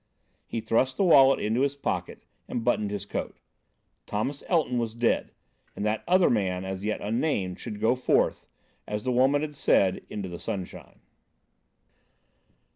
[0.47, 3.37] He thrust the wallet into his pocket and buttoned his coat.
[4.07, 5.31] Thomas Elton was dead;
[5.75, 8.47] and that other man, as yet unnamed, should go forth,
[8.87, 11.01] as the woman had said, into the sunshine.